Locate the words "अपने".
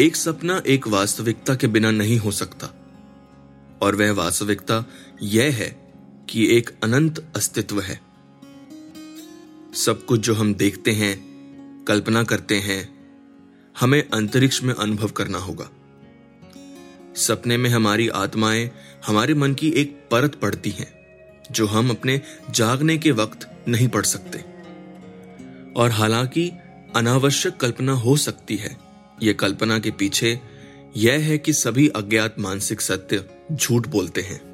21.90-22.20